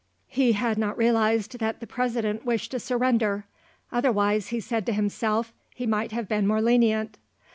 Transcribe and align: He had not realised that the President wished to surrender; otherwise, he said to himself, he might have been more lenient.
He 0.29 0.53
had 0.53 0.79
not 0.79 0.97
realised 0.97 1.59
that 1.59 1.79
the 1.79 1.85
President 1.85 2.43
wished 2.43 2.71
to 2.71 2.79
surrender; 2.79 3.45
otherwise, 3.91 4.47
he 4.47 4.59
said 4.59 4.83
to 4.87 4.93
himself, 4.93 5.53
he 5.75 5.85
might 5.85 6.11
have 6.11 6.27
been 6.27 6.47
more 6.47 6.59
lenient. 6.59 7.19